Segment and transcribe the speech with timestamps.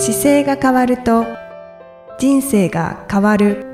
[0.00, 1.26] 姿勢が変わると
[2.20, 3.66] 人生が変わる。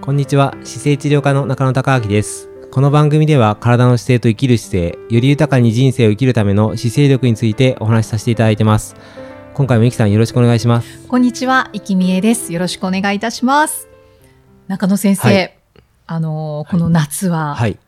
[0.00, 0.52] こんにちは。
[0.64, 2.48] 姿勢治療科の中野孝明です。
[2.70, 8.96] この番組では体の姿勢と生きる姿勢より豊かに人生を生きるための姿勢力についてお話しさせていただいてます。
[9.52, 11.06] 今回もゆきさんよろしくお願いします。
[11.08, 12.54] こんにちは、生きみえです。
[12.54, 13.86] よろしくお願いいたします。
[14.66, 15.54] 中野先生、はい。
[16.06, 17.78] あのーこの夏は、はい。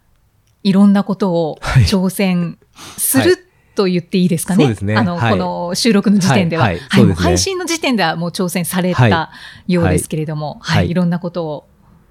[0.63, 1.85] い、ろんなことをはい。
[1.85, 2.59] 挑戦
[2.99, 4.65] すはいると言っていいですかね？
[4.65, 4.97] そうですね。
[4.97, 5.33] あの、はい。
[5.33, 6.79] この収録の時点では、はい。
[6.79, 7.01] はい。
[7.01, 7.25] そうですね。
[7.25, 9.31] 配信の時点ではもう挑戦されはた
[9.67, 10.91] ようですけれども、はい、はい。
[10.91, 11.69] い、ろんなことを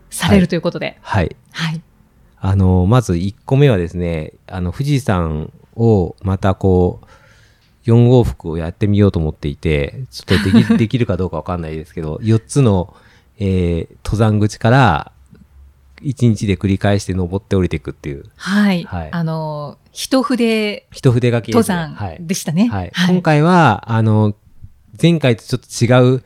[0.10, 1.36] されるということで、はい。
[1.52, 1.82] はい、
[2.40, 12.94] あのまず1個目はですねあの富士山をまたこう4往復をやってみようと思っていてちょっとでき できるかどうかわかんないですけど4つの、
[13.40, 15.12] えー登山口から
[16.04, 18.24] 1日で繰り返して登って降りていくっていう。
[18.36, 19.10] はい、はい。
[19.12, 22.18] あのー一筆一筆書きね、登山はい。
[22.22, 22.70] でしたね。
[22.70, 22.92] はい。
[23.10, 24.36] 今回は、あの、
[25.02, 26.24] 前回とちょっと違う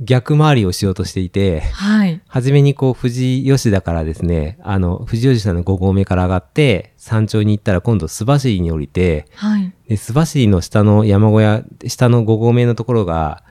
[0.00, 13.42] 逆回りをしようとしていて、はい、初めにこう、富士吉田からですね、あの、富士吉田の5合目から上がって、山頂に行ったら今度須走に降りて、はい、で、須走の下の山小屋、下の5合目のところが、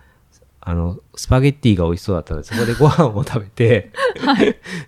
[0.68, 3.92] あの、スパゲッティが美味しそうだったので、そこで ご飯を食べて、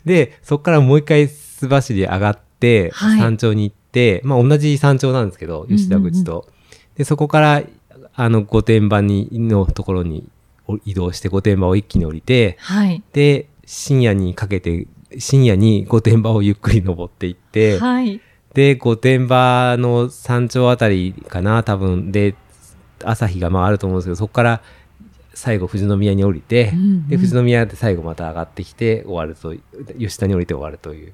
[0.05, 3.19] で、そこからもう一回須走り上がって、はい。
[3.19, 6.47] 山頂に行って、まあ同じ山頂なんですけど、吉田口と。
[6.95, 7.63] で、そこから、
[8.15, 10.27] あの、御殿場に、のところに
[10.65, 14.87] お移動して、御殿場を一気に降りて、はい、で、深夜にかけて、
[15.19, 18.19] 深夜に御殿場をゆっくり登っていって、はい、
[18.55, 22.11] で、御殿場の山頂あたりかな、多分。
[22.11, 22.33] で、
[23.03, 24.61] 朝日がまああると思うんですけど、そこから
[25.37, 29.55] 最後富士宮に降りて、うんうんで、富士宮で最後また上がってきて終わると、
[29.99, 31.13] 吉田に降りて終わるという。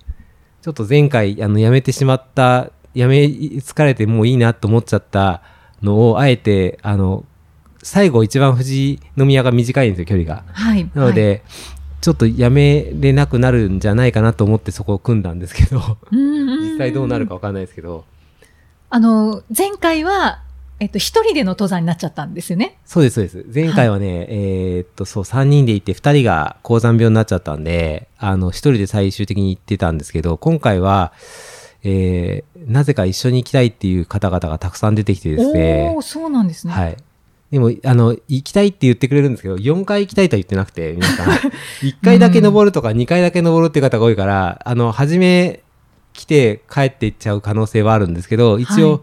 [0.62, 5.42] ちょっと前回、あの、やめてしまった、やめ、疲れてもういいなと思っちゃった
[5.82, 7.26] のを、あえて、あの、
[7.84, 10.46] 最後一番富士宮が短いんですよ、距離が。
[10.54, 10.90] はい。
[10.94, 11.44] なので、
[12.00, 18.06] ちょっとやめれなくなるんじゃないかなと思ってそこを組んだんですけど、実際どうなるかわかんないですけど、
[18.90, 20.43] あの、前回は、
[20.80, 22.78] えっと、一人での登山になっちゃったんですよね。
[22.86, 23.46] そうです、そうです。
[23.54, 31.14] 前回はね、えーっと、そう、3人で行って、2人が高山病になっちゃったんで、あの、1人で最終的に行ってたんですけど、今回は、
[31.84, 36.74] えー、なぜか一緒に行きたいっていう方々がたくさん出てきてですねおお、、そうなんですね。
[36.74, 36.98] はい。
[37.52, 41.28] でも、あの、行きたいって言ってくれるんですけど、4回行きたいとは言ってなくて、皆さん。
[41.86, 45.62] 1回だけ登るとか2回だけ登るっていう方が多いから、あの、初め
[46.14, 49.02] 来て帰っていっちゃう可能性はあるんですけど、一応、はい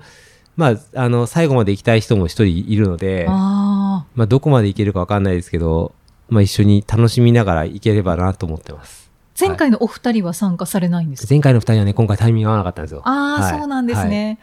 [0.56, 5.92] まあ、あの、最後まで行きたい人も一人いるので、あまあ、どこまで行けるかわかんないですけど、
[6.28, 9.10] まあ、一緒に楽しみながら行ければなと思ってます。
[9.36, 13.02] あ、前回のお二人は参加されないんですか、前回の二人はね、今回タイミング合わなかったんですよ。
[13.04, 14.38] ああ、はいそうなんですね。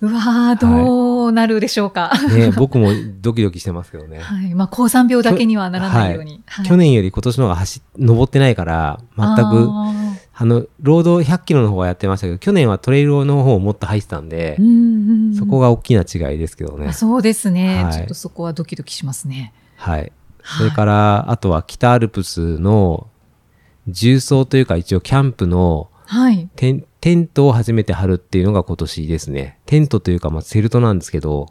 [0.00, 2.10] うわー、どうなるでしょうか。
[2.14, 2.34] はい。
[2.36, 4.18] ね、僕もドキドキしてますけどね。
[4.22, 4.54] はい。
[4.54, 6.40] まあ、高山病だけにはならないように。
[6.46, 9.68] はい去年より今年の方が走っ、登ってないから、全く、
[10.38, 16.92] ああの、ロード100キロの方はやってましたけど、去年はトレイルの方をもっと走ってたんでーう、んうんうんそこが大きな違いですけどねあ。
[16.92, 19.52] そうですね、はいちょっとそこはドキドキしますね。
[19.76, 20.12] はい。
[20.42, 23.08] それから、あとは北アルプスの
[23.86, 26.48] 重曹というか一応キャンプのはい。
[26.56, 29.58] テンテントを初めて張るっていうのが今年ですね。
[29.66, 31.46] テントというか、まあ、セルトなんですけど、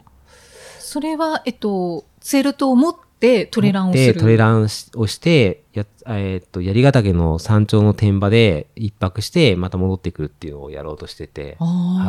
[0.80, 4.14] それは、えっと、ツェルトを持ってトレランをする。
[4.14, 12.04] で、トレランしをして、や、えーっと、槍ヶ岳の山頂の天場で一泊して、また戻ってくるっていうのをやろうとしてて、あ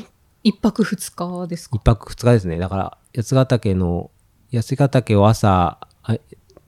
[0.00, 0.02] あ、
[0.42, 1.76] 一泊二日ですか？
[1.76, 2.58] 一泊二日ですね。
[2.58, 4.10] だから、八ヶ岳の、
[4.52, 6.18] 八ヶ岳を朝、あ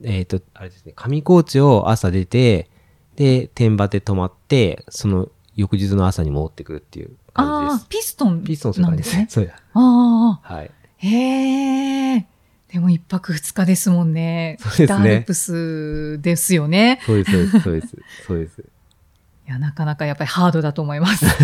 [0.01, 2.69] えーっと、あれですね、上高地を朝出て、
[3.15, 7.87] で、天場で泊まって、その翌日の朝に戻ってくるっていう感じああです、。
[7.89, 9.27] ピストンピストンするでね感じですすね。。
[9.29, 9.55] そうや。
[9.73, 10.71] ああ、はい。
[10.97, 12.27] へえ。
[12.71, 14.57] でも一泊二日ですもんね。
[14.59, 17.01] そうですね北アルプスですよね。
[17.03, 17.97] そうです、そうです、そうです。
[18.27, 18.61] そうです。
[18.61, 21.25] いや、なかなかやっぱりハードだと思います。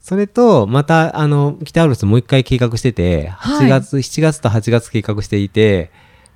[0.00, 5.92] それと、また、あの、北アルプスもう一回計画してて、はい8月、7月と8月計画していて、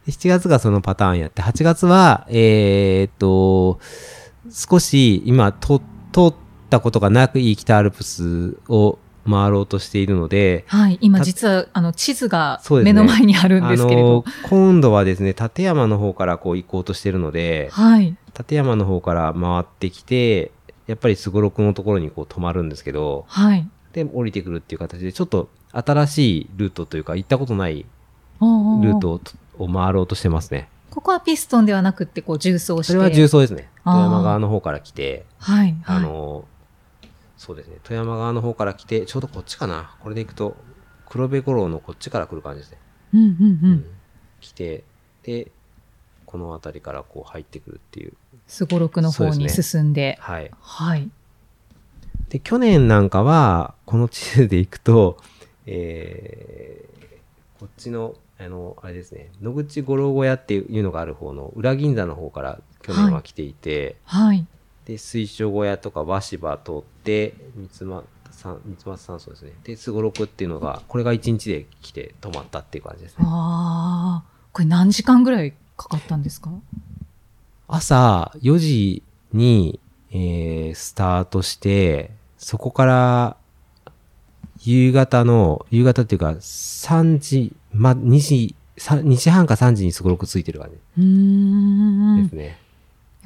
[0.06, 3.81] で7月がそのパターンやって、8月は、えーっと、
[4.52, 5.81] 少し今、と
[6.12, 6.35] 通っ
[6.70, 10.99] たことがなくいい北アルプスを回ろうとしているので、はい。
[11.00, 14.25] 今た実は、あの、地図が目の前にあるんですけれど。
[14.26, 18.17] あの、今度はですね、立山の方からこう行こうとしてるので、はい。
[18.37, 20.50] 立山の方から回ってきて、
[20.87, 23.69] やっぱりすごろくのところにこう止まるんですけど、はい。
[23.93, 27.87] で、降りてくるっていう形で、ちょっと新しいルートというか、行ったことない
[28.41, 29.21] ルートを
[29.56, 30.69] を回ろうとしてますね。
[30.91, 32.93] ここはピストンではなくって、こう、重装して。
[32.93, 33.69] それは重曹ですね。
[33.85, 35.76] 富山側の方から来て、はい。
[35.85, 36.44] あはい、の、
[37.44, 37.76] そうですね。
[37.82, 39.96] 富山側の方から来て、ちょうどこっちかな。
[40.00, 40.56] これで行くと
[41.06, 42.79] 黒部五郎のこっちから来る感じですね。
[43.12, 43.37] うんうんう。
[43.38, 43.85] うん
[44.41, 44.85] 来て、
[45.23, 45.50] で、
[46.26, 48.12] この辺りからこう入ってくるっていう。
[48.46, 50.19] すごろくの方にそうですね進んで。
[50.20, 50.50] はい。
[50.61, 51.11] はい。
[52.29, 55.19] で、去年なんかは、この地図で行くと、
[55.67, 64.47] えー、こっちの、あの、あれですね、野口五郎小屋っていうのがある方の裏銀座の方から去年は来ていて、はい。
[64.86, 69.52] で、水晶小屋とか和芝通って、三つま、三三つ松山荘ですね。
[69.64, 73.25] で、すごろくっていうのが、これが1日で来て泊まったっていう感じですね。
[73.26, 76.50] ああ、これ何時間ぐらいかかったんですか？
[77.66, 79.02] 朝4時
[79.32, 83.37] に、えースタートして、そこから、
[84.64, 90.76] 夕方の、夕方っていうか、3時、ま、2時、さ2時半か3時にすごろくついてる感じ
[92.25, 92.58] ですね。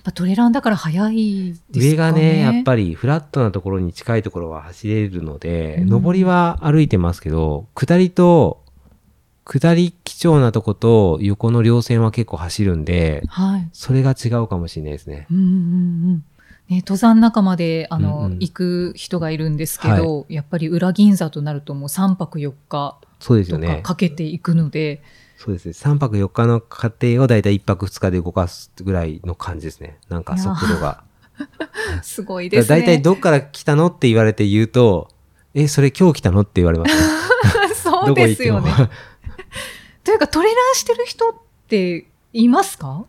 [0.08, 1.90] っぱトレランだから早いですかね。
[1.90, 8.64] 上がね、やっぱりフラットなところに近いところは走れるので、うん上りは歩いてますけど、下りと、
[9.44, 13.68] 下り基調なとこと横の両線は結構走るんで、はい。
[13.72, 15.26] それが違うかもしれないですね。
[15.30, 15.46] うんうんう
[16.16, 16.24] ん。
[16.68, 23.80] ね、登山仲間で、あの、うんうん行く人がいるんですけど、やっぱり裏銀座となるともう3泊4日とかそうですよね。
[23.82, 25.02] かけていくので、
[25.38, 25.72] そうですね。
[25.72, 29.98] 3泊4日の過程をだいたい1泊2日で動かすぐらいの感じですね。
[30.08, 31.04] なんか速度が。
[32.02, 32.68] すごいですね。
[32.68, 35.08] だいたいどっから来たのって言われて言うと、
[35.54, 37.02] え、それ今日来たのって言われます、ね。
[37.74, 38.72] そうですよね。
[40.04, 41.34] というか、トレランしてる人っ
[41.68, 43.04] ていますか？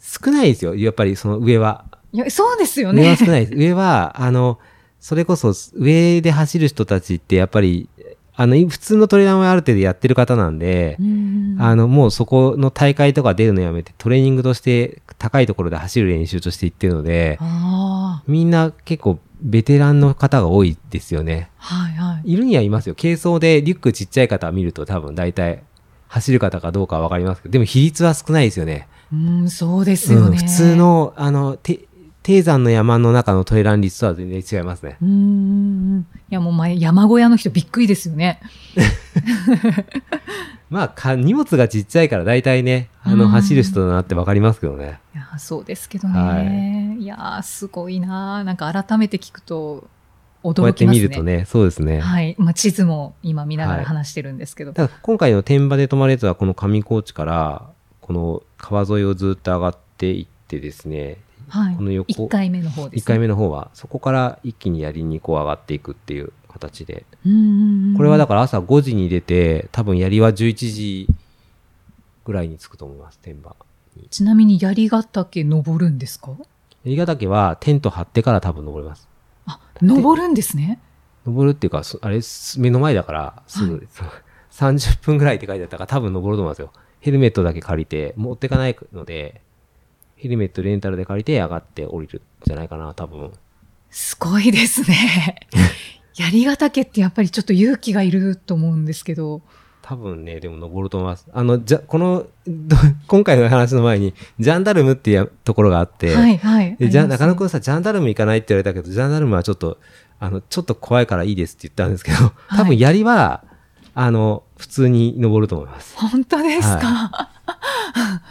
[0.00, 0.74] 少ないですよ。
[0.74, 1.86] やっぱりその上は。
[2.12, 3.02] いや、そうですよね。
[3.02, 3.58] 上は少ないです。
[3.58, 4.58] 上は、あの、
[5.00, 7.88] それこそ上で走る人たちってやっぱり、
[8.34, 21.50] あの、普通のトレランはある程度やってる方なんで、うんあの、もうそこの大会とか出るのやめてトレーニングとして高いところで走る練習として行ってるので、あみんな結構ベテランの方が多いですよね。
[21.58, 22.32] あ、はいはい。
[22.32, 22.94] いるにはいますよ。
[22.94, 25.62] 軽装でリュックちっちゃい方見ると多分大体
[26.08, 28.88] 走る方かどうかはわかりますけど、でも比率は少ないですよね。
[29.12, 30.26] うん、そうですよね。
[30.28, 30.76] うん、普通。
[30.76, 31.80] の、あの、て
[32.22, 34.96] 低山の山の中のトレラン率とは全然違いますね。
[35.02, 36.06] うん。
[36.30, 38.40] いや、もう前、山小屋の人びっくりですよね。
[40.70, 45.00] まあか、荷物がちっちゃいから大体ね、あの、うん走る人だなってわかりますけどね。
[45.14, 46.96] いや、そうですけどね。
[47.00, 48.44] い、や、すごいな。
[48.44, 49.88] なんか改めて聞くと
[50.42, 50.86] こうやって。
[50.86, 52.00] 見るとね、そうですね。
[52.00, 52.36] はい。
[52.38, 54.72] まあ、地図も今見ながらはい話してるんですけど。
[54.72, 57.70] ただ今回の天場で泊まるやつはこの上高地から
[58.00, 61.18] この川沿いをずっと上がっていってですね
[61.52, 61.76] はい。
[61.76, 63.02] この横1回目の方です、ね。
[63.02, 67.96] 1回目の方はそこから一気に槍にこう上がっていくっていう形でうんうんうん。
[67.98, 71.08] これはだから朝5時に出て多分槍は11時
[72.24, 73.54] ぐらいに着くと思います天場
[73.96, 76.34] にちなみに槍ヶ岳登るんですか？
[76.84, 79.06] 槍ヶ岳はテント張ってから多分登れます
[79.44, 80.80] あ、登るんですね。
[81.26, 83.86] 登るっていうかそあれす目の前だからすぐ、
[84.50, 89.42] 30 分ぐらいって書いてあったから多分登ると思いますよヘルメットだけ借りて持ってかないので
[90.22, 93.32] ヘルメットレンタルで借りて上がって降りるんじゃないかな多分
[93.90, 95.36] すごいですね。
[96.16, 99.42] 槍ヶ岳ってやっぱりちょっと勇気がいると思うんですけど。
[99.82, 102.76] 多分ねでも登ると思いますあのじゃこのど
[103.08, 106.76] 今回の話の前にジャンダルムっていうところがあって、はいはい。
[106.76, 109.78] でじゃ中野くんさジャンダルム行かないって言われたけどジャンダルムはちょっと
[110.20, 113.42] あのちょっと怖いからいいですって言ったんですけど 多分槍は、
[113.94, 117.30] あの普通に登ると思います本当ですか？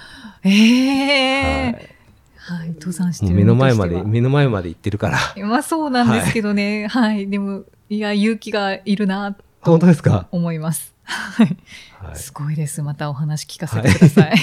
[0.44, 1.96] ええ
[2.38, 5.46] はい、登山して目の前まで、目の前まで行ってるから。
[5.46, 6.88] まあそうなんですけどね。
[6.88, 10.28] はい、でも、いや、勇気がいるな、本当ですか？
[10.32, 10.94] 思います。
[11.04, 11.58] はい。
[12.02, 12.16] はい。
[12.16, 12.82] すごいです。
[12.82, 14.38] またお話聞かせてください。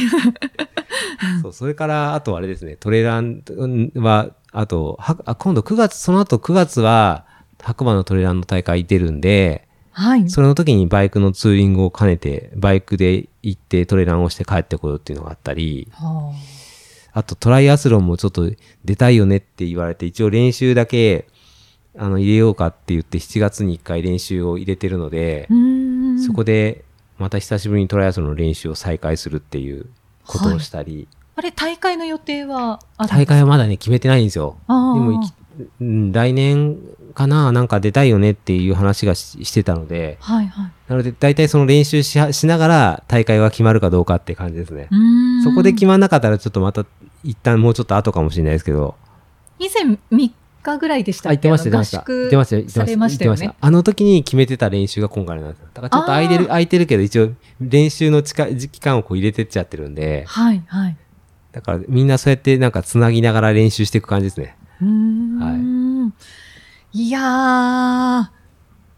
[1.43, 3.43] そう、それから、あとあれですね、トレラン
[3.97, 7.25] は、あと、はあ今度9月、その後9月は、
[7.61, 9.68] 白馬のトレランの大会出るんで、
[9.99, 10.31] はい。
[10.31, 16.33] それの時にバイクのツーリングを兼ねて、バイクで行ってトレランをして帰ってこようっていうのがあったり、は
[17.13, 18.49] あとトライアスロンもちょっと
[18.85, 21.27] 出たいよねって言われて、一応練習だけ、
[21.97, 25.49] あの、入れようかって言って7月に1回練習を入れてるので。
[26.25, 26.85] そこで
[27.19, 29.87] また久しぶりにトライアスロンの練習を再開するっていう
[30.27, 34.57] ことをしたり、あれ、大会の予定は大会はまだね、決めてないんですよ。
[34.69, 35.23] でも
[35.81, 36.79] 来年
[37.19, 40.73] かな、なんか出たいよねっていう話がししてたので、はいはい。
[40.87, 44.89] なので大体その練習しながら大会が決まるかどうかって感じですね。
[45.43, 46.87] そこで決まんなかったらちょっとまた
[47.25, 48.95] 一旦もうちょっと後かもしれないですけど。
[49.59, 50.31] 以前3
[50.63, 51.83] 日ぐらいでしたあ、っけ言ってま
[52.45, 53.53] した、されましたよね。
[53.61, 55.67] あの時に決めてた練習が今回なんですよ。
[55.75, 60.97] だからちょっと空いてる、空いてるけど一応練習の近い期間をこう入れてっちゃってるんで、はいはい。
[61.51, 64.57] だからみんなそうやってなんかつなぎながら練習していく感じですね。
[64.81, 66.15] うーん。
[66.93, 68.31] い、や、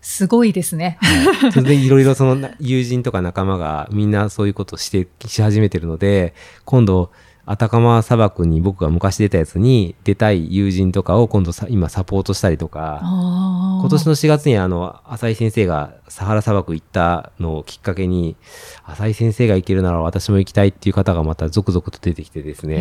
[0.00, 0.98] すごいですね。
[1.00, 7.10] はい、それでいろいろその友人とか仲間がみんなそういうことをして、し始めてるので、今度、
[7.50, 18.36] アタカマ砂漠に僕が昔出たやつに出たい友人とかを今度さ今サポートしたりとか、今今年の4月にあの、浅井先生がサハラ砂漠行ったのをきっかけに、
[18.84, 22.76] 浅井先生が行けるなら私も行きたいっていう方がまた続々と出てきてですね、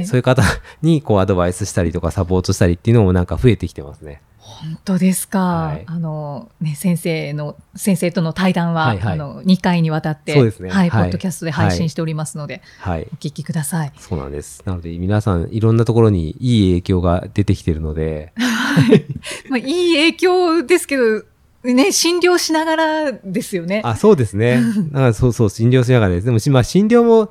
[0.00, 0.42] ねそういう方
[0.82, 4.20] にこうアドバイスしたりとかサポートしたりっていうのもなんか増えてきてますね。
[4.46, 5.38] 本当ですか？
[5.38, 13.06] はいあの、ね、先生の、先生との対談は、はいはいあの、2回にわたって、ねはい、はいポッドキャストで配信しておりますので、はい。
[13.12, 13.92] お聞きください。
[13.98, 14.62] そうなんです。
[14.64, 18.32] なので皆さんいろんなところにいい影響が出てきてるので、
[19.50, 21.24] まあ、いい影響ですけど、
[21.64, 23.82] ね、診療しながらですよね。
[23.84, 24.60] あ、そうですね。
[24.92, 26.26] だからそうそう、診療しながらです。
[26.26, 27.30] でも、しまあ、診療も、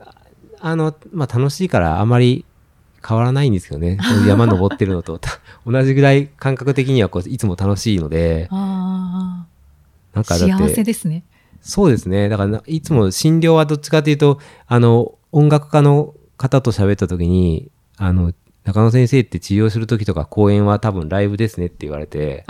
[0.00, 0.14] あ
[0.60, 2.44] あの、まあ、楽しいからあまり
[3.06, 3.98] 変わらないんですよね。
[4.26, 5.30] 山登ってるのと、た
[5.66, 9.46] 同じぐらい感覚的にはこういつも楽しいので、な
[10.20, 11.24] んかだ幸せですね。
[11.60, 12.28] そうですね。
[12.28, 18.32] だからな、いつも診療はどっちかというと、あの、音楽家の方と喋った時に、あの、
[18.64, 22.44] 中野先生って治療する時とか講演は多分ライブですねって言われて、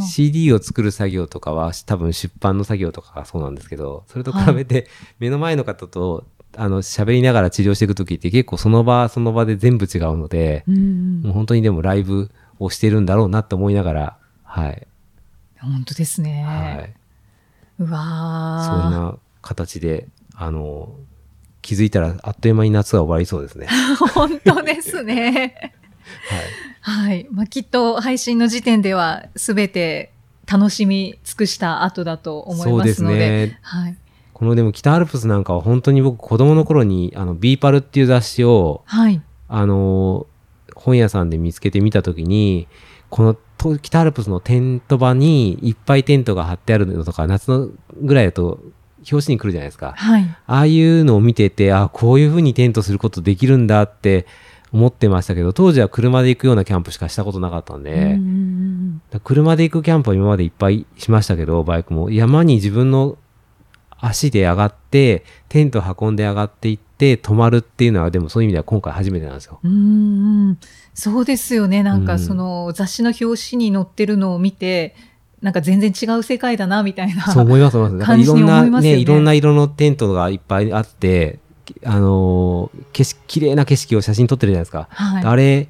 [0.00, 4.88] CD を作る作業とかは多分出版の作業とかがそうなんですけど、それと比べて
[5.20, 6.24] 目の前の方と、
[6.56, 14.86] あの、喋りながら治療していくときって結構その場その場で全部違うので、うんもう本当にでもライブをしてるんだろうなと思いながら、はい。
[15.60, 16.42] 本当ですね。
[16.42, 16.94] はい。
[17.78, 20.94] うそんな形で、あの、
[21.62, 23.68] 気づいたらあっという間に夏が終わりそうですね。
[24.14, 25.74] 本当ですね。
[26.80, 27.08] はい。
[27.08, 27.26] はい。
[27.30, 30.12] まあ、きっと配信の時点では全て
[30.50, 33.46] 楽しみ尽くした後だと思いそうですますので。
[33.46, 33.58] ね。
[33.62, 33.96] はい。
[34.40, 39.20] このでも北アルプスなんかは本当に僕子供の頃にあのビーパルっていう雑誌をはい。
[39.48, 40.26] あの
[40.74, 42.66] 本屋さんで見つけてみたときに、
[43.10, 47.68] このと北アルプスのテント場にいっぱいテントが張ってあるのとか、夏の
[48.00, 48.60] ぐらいだと
[49.12, 49.92] 表紙に来るじゃないですか。
[49.94, 50.22] はい。
[50.46, 54.24] ああいうのを見てて、あこういう風にテントすることできるんだって
[54.72, 58.18] 思ってましたけど、当時は車で行くようなキャンプしかしたことなかったんで、
[59.22, 62.08] 車で行くキャンプは今までいっぱいしましたけど、バイクも。
[62.08, 63.18] 山に自分の
[64.00, 69.60] 足で上がって、テント運んで上がっていって、泊まるっていうのは、でもそういう意味では今回初めてなんですよ。
[69.62, 69.74] うんう
[70.52, 70.58] ん
[70.94, 71.82] そうですよね。
[71.82, 74.94] なんうんかその雑誌の表紙に載ってるのを見て、
[75.40, 77.22] なんか全然違う世界だなみたいな。
[77.32, 77.98] そう思います、思います。
[78.00, 81.38] だからいろんなねいろんな色のテントがいっぱいあって、
[81.84, 84.88] あのー景色、綺麗な景色を写真撮ってるじゃないですか。
[84.90, 85.24] はい。
[85.24, 85.68] あれ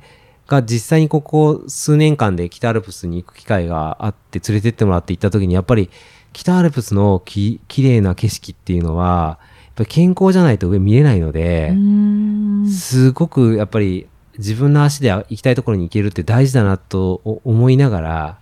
[0.48, 5.90] が実際にここ数年間で北アルプスに行く機会があって連れてってもらって行った時にやっぱり
[6.32, 14.06] 北アルプスのき綺麗な景色っていうのはやっぱり健康じゃないと上見れないのでう、んすごくやっぱり
[14.38, 18.40] 自分の足で行きたいところに行けるって大事だなとお思いながら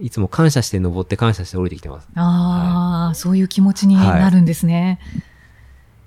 [0.00, 2.08] いつも感謝して登って感謝して降りてきてます。
[2.14, 5.00] ああ、そういう気持ちになるんですね。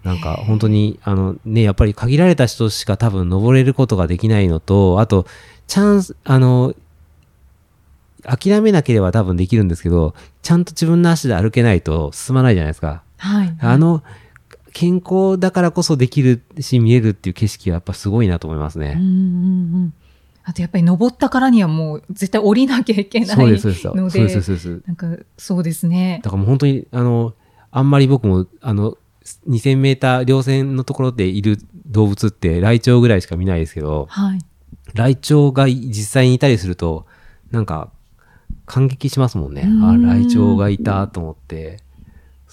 [0.03, 5.27] なんか本当に、あのね、やっぱり限られた人しか多分登れることができないのと、あと、
[5.67, 6.73] チャンス、あの、
[8.23, 13.03] 諦めなければ多分できるんですけど、ちゃんと自分の足で歩けないと進まないじゃないですか。
[13.17, 13.55] はい。
[13.59, 14.03] あの、
[14.73, 18.95] 健康だからこそできるし見えるっていう景色はやっぱすごいなと思いますね。
[18.97, 19.13] うんうんう
[19.85, 19.93] ん。
[20.43, 23.81] あとやっぱり登ったからにはもう絶対降りなきゃいけないそうです、そうです。
[23.83, 24.83] そうのです、で、そうです。
[24.87, 26.21] なんかそうですね。
[26.23, 27.33] だからもう本当に、あの、
[27.69, 28.97] あんまり僕も、あの、
[29.47, 34.39] 2000メーター、稜線のところでいる動物って、ライチョウぐらいしか見ないですけど、はい。
[34.93, 37.05] ライチョウが実際にいたりすると、
[37.51, 37.91] なんか、
[38.71, 39.63] 感激しますもんね。
[39.63, 41.79] あ、うんライチョウがいたと思って。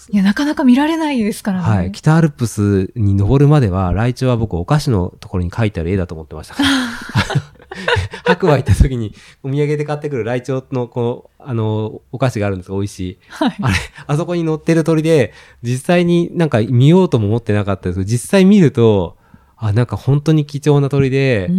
[0.09, 1.63] いや、なかなか見られないですからね。
[1.65, 1.91] はい。
[1.93, 6.55] 北アルプスに登るまでは、ライチョウは僕、お菓子のところに書いてある絵だと思ってました。
[8.25, 12.75] 白馬行った時に、お土産で買ってくるライチョウの、この、あの、お菓子があるんですよ。
[12.75, 13.17] 美味しい。
[13.29, 13.55] はい。
[13.61, 13.75] あれ、
[14.07, 15.33] あそこに乗ってる鳥で、
[15.63, 19.15] 実際になんか見ようとも思ってなかったですけど、実際見ると、
[19.55, 21.49] あ、なんか本当に貴重な鳥で、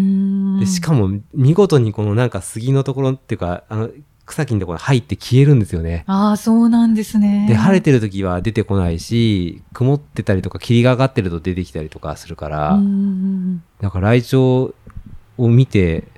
[0.59, 3.90] でしかも、も見事にこのなんか杉のところっていうか、あの、
[4.30, 6.04] 草木のところに入って消えるんですよね。
[6.06, 7.46] ああ、そうなんですね。
[7.49, 14.75] で、晴れてる時は出てこないし、曇ってたりとか霧が上がってると出てきたりとかするから、なんかライチョウ
[15.44, 16.08] を見て、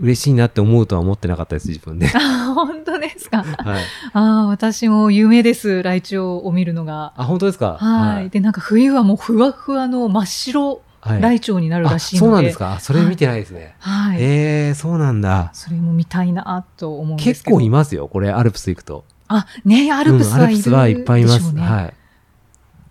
[0.00, 2.08] 嬉しいなって思うとは思ってなかったです、自分で。
[2.54, 3.42] 本当ですか？
[3.42, 3.82] はい。
[4.14, 7.12] ああ、私も夢です、ライチョウを見るのが。
[7.16, 7.76] あ、本当ですか？
[7.78, 8.30] はい。
[8.30, 10.83] で、なんか冬はもうふわふわの真っ白はい。
[11.06, 12.42] ライチョウになるらしいあそうので。
[12.42, 13.74] なんですかあそれ見てないですね。
[13.78, 14.22] はい。
[14.22, 15.50] へえ、そうなんだ。
[15.52, 17.56] それも見たいなと思うんです結けど。
[17.56, 19.04] 構いますよ、これ、アルプス行くと。
[19.28, 20.80] あ、ねアルプスはいるでしょうね。
[20.80, 21.56] はいっぱいいます。
[21.56, 21.94] はい。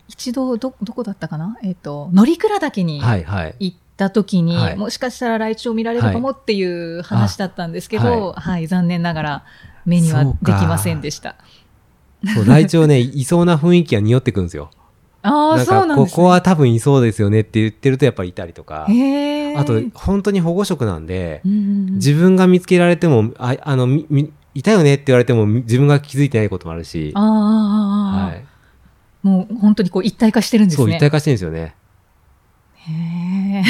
[0.10, 1.58] 一度、ど、どこだったかな？
[1.64, 3.56] えっ、と、乗鞍岳にはい、はい。
[3.60, 9.44] 行った時に、はいもしかしたらライチョウ見られるかもっていう話だったんですけど、はい、残念ながら
[9.86, 11.36] 目にはできませんでした。
[12.36, 14.70] そう、ライチョウね、いそうな雰囲気が匂ってくるんですよ。
[15.24, 16.12] ああ、そうなんです、ね。
[16.12, 18.88] ここは多分いそうですよねって言ってるとやっぱりいたりとか。
[19.56, 23.88] あと、本当に保護色なんで、自分が見つけられても、ああの、
[24.54, 28.46] いたよねって言われても、み自分が気づいてないこともあるし、ああああ、ああはい。
[29.24, 30.86] もう本当にこう一体化してるんですね。
[30.86, 31.76] そう、一体化してるんですよね。
[32.76, 32.92] へ
[33.60, 33.64] え。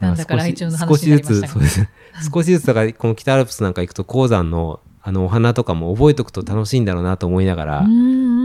[0.00, 1.48] なんだか少話しずつ、になりましたが。
[1.48, 1.90] そうですね。
[2.32, 7.86] 少しずつ、だから、この北アルプスなんか行くと、鉱山の、あの、お花とかも覚えておくと楽しいんだろうなと思いながら、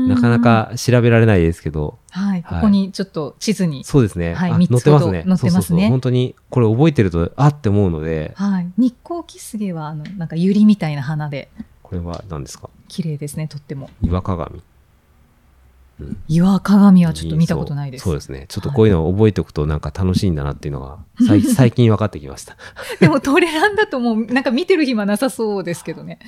[0.08, 0.39] ななかな。
[0.39, 2.41] か調べられないですけど、はい。
[2.41, 3.84] はいここにちょっと地図に。
[3.84, 4.34] そうですね。
[4.34, 5.24] あはい載ってますね。
[5.27, 8.72] 載ってますね本当に、これ覚えてると、あって思うので、はい。
[8.77, 11.50] 日光キスゲは、あの、なんかユリみたいな花で、
[11.84, 12.70] これは何ですか？
[12.88, 13.89] 綺麗ですね、とっても。
[14.01, 14.62] 岩鏡。
[16.29, 18.03] 岩鏡はちょっと見たことないです。
[18.03, 18.46] そうそうですね。
[18.48, 22.56] ちょっとこういうのを覚えておくとなんか楽しいんだなっていうのが、最 最近分かってきました。
[23.01, 26.20] でもトレランだともう、なんか見てる暇なさそうですけどね。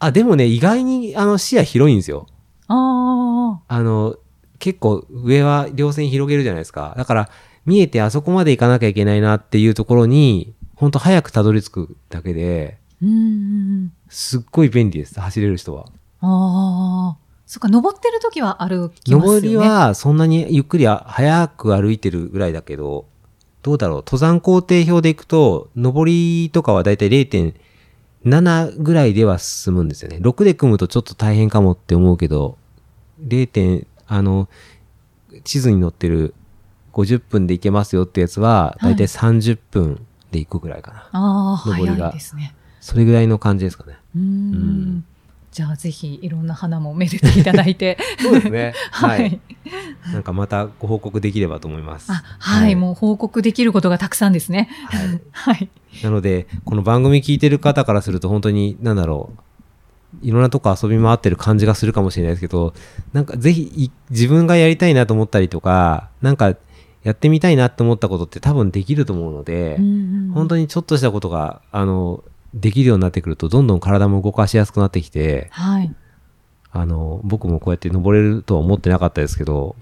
[0.00, 2.26] あ、でもね、意外にあの視野広いんですよ。
[2.66, 2.74] あ
[3.68, 4.16] あの、
[4.58, 6.94] 結構上は稜線広げるじゃないですか。
[6.96, 7.30] だから、
[7.66, 12.78] 見えてあそこまで行かなきゃいけないなっていうところに、ほんと早くたどり着くだけで。
[14.08, 15.20] すっごい便利です。
[15.20, 15.86] 走れる人は。
[16.20, 17.30] ああ。
[17.46, 19.40] そっか、登ってる時は歩きますよね。
[19.40, 23.06] 上りはそんなにゆっくりあ早く歩いてるぐらいだけど、
[23.62, 23.96] どうだろう。
[23.98, 30.18] 登山工程表で行くと、上りとかはだいたい0.7ぐらいでは進むんですよね。
[30.18, 32.56] 6で組むとちょっと大変かもって思うけど、
[33.26, 33.46] 0.
[33.46, 34.48] 点、あの、
[35.44, 36.34] 地図に載ってる
[36.92, 41.08] 50分で行けますよってやつは、だいたい30分で行くぐらいかな。
[41.12, 42.54] ああ、上りがね。
[42.80, 43.96] それぐらいの感じですかね。
[44.16, 44.52] うーん
[44.98, 45.04] ん
[45.52, 47.98] じゃあぜひいろんな花もめでていただいて。
[48.22, 48.72] そうですね。
[48.92, 49.40] は はいい。
[50.12, 52.10] なんかまたご報告できればと思います。
[52.10, 54.68] あ、はい、はいもう報告できることがたくさんですね。
[54.86, 55.20] はい。
[55.32, 55.68] はい。
[56.04, 59.40] なので、この番組聞いてる方からすると本当に、なんだろう、
[60.22, 62.74] いろんなとこ遊び回ってる感じがするかもしれないですけど、
[63.12, 66.56] なんかぜひい自分がやりたいなと思ったりとか、なんか
[67.02, 69.76] やってみたいなって思ったことって多分できると思うので、
[70.34, 70.62] 本当に。
[70.62, 75.94] にちょっとしたことが、あの、できるようになってくると、どんどん体も動かしやすくなってきて、はい。
[76.72, 79.76] あの、僕もこうやって登れるとは思ってなかったですけど、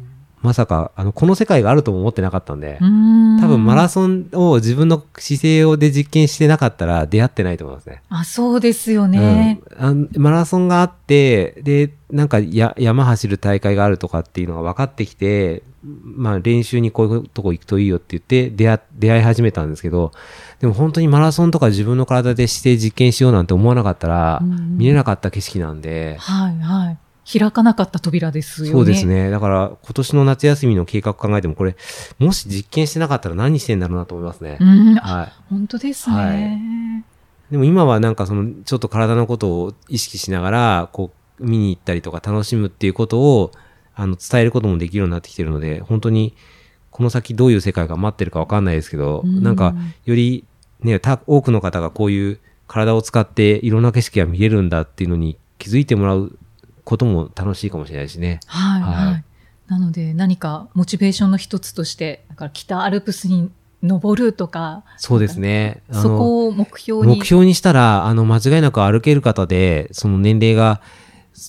[0.49, 8.03] まさか、あの、この世界があるとも思ってなかったんで、多多分マラソンを自分の姿勢をで実験してなかったら出会ってないと思いますね。
[8.09, 9.61] あ、そうですよね。
[9.79, 20.13] うんマラソンがあって、で、なんかや山走る大会があるとかっていうのが分かってきて、まあ練習にこういうとこ行くといいよって言って出会出会い始めたんですけど、
[20.61, 26.99] でも本当にマラソンとか自分の体で姿勢実験しようなんて思わなかったら、うん見れなかった景色なんで、はい、はい。
[27.31, 28.73] 開かなかった扉ですよね。
[28.73, 29.07] そうです。
[29.07, 29.31] ね。
[29.31, 31.77] だから今年の夏休みの計画考えてもこれ、
[32.19, 34.65] もし実験してなかったら何してんだろうなと思いますねう。
[34.65, 35.33] ん、あはい。
[35.51, 36.17] 本当ですね。
[36.17, 37.19] はい
[37.51, 43.53] でも今はなんかそのちょっと体のことを意識しながらこう見に行ったりとか楽しむっていうことを
[43.95, 46.35] あの伝えることもできるようになってきてるので本当に
[46.91, 50.45] この先どういう世界が待ってるかわかんないですけど、うんなんかより
[50.81, 56.37] ねた多くの方がこういう体を使っていろんな景色が見れるんだっていうのに気づいてもらう
[56.89, 58.41] ことも楽しいかもしれないしね。
[58.47, 59.25] はい、はいはい。
[59.67, 63.51] なので何かモチベーションの一つとして、だから北アルプスに
[63.83, 65.83] 登るとか、そうですね。
[65.93, 67.19] そこを目標に。
[67.19, 70.81] 目標にしたら、あの、間違いなく歩ける方で、その年齢が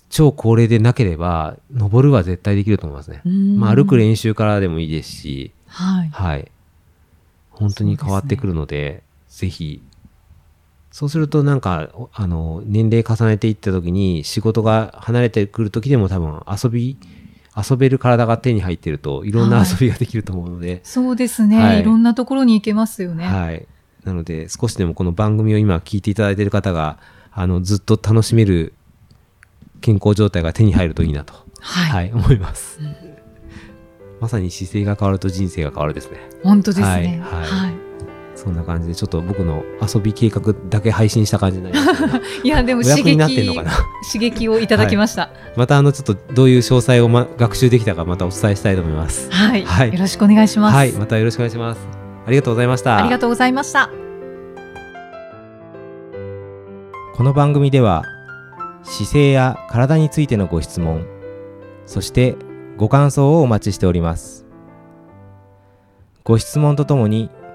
[0.10, 3.22] 超高齢でなければ、登るは絶対できると思いますね。
[3.26, 6.10] うんまあ、歩く練習からでもいいですし、はい。
[6.10, 6.52] はい。
[7.52, 9.82] 本当に変わってくるので、ぜひ、
[10.92, 16.98] そうするとなんか、おあの、年齢重ねていった時に、仕事が離れてくる時でも多分遊び、
[17.56, 21.84] 遊べる体が手に入ってると、いろんな遊びができると思うので、そうですね、はいい。
[21.84, 23.26] ろんなところに行けますよね。
[23.26, 23.68] はい。
[24.04, 26.98] なので、少しでもこの番組を今聞いていただいている方が、
[27.32, 28.74] あの、ずっと楽しめる
[29.82, 32.10] 健康状態が手に入るといいなと、はい。
[32.10, 32.80] はい、思います。
[34.20, 36.18] まさに姿勢が変わると人生が変わるですね。
[36.44, 36.86] 本当ですね。
[37.24, 37.52] ははいい。
[37.52, 37.79] はい
[38.40, 42.04] そんな感じで、ちょっと僕の遊び計画だけ配信した感じになります
[42.44, 43.72] い、や、でもお刺激、役になってんのかな？
[44.12, 45.30] 刺激をいただきました。
[45.58, 49.30] また、あの、ちょっとどういう詳細を、ま、学習できたかまたお伝えしたいと思います。
[49.30, 49.66] はい。
[49.66, 50.76] はいよろしくお願いします。
[50.76, 51.82] はい、またよろしくお願いします。
[52.26, 52.98] ありがとうございました。
[52.98, 53.90] ありがとうございました。
[57.20, 58.06] この番組では
[58.84, 61.06] 姿勢や体についてのご質問
[61.86, 62.38] そして
[62.78, 64.46] ご感想をお待ちしております
[66.24, 67.30] ご質問とともに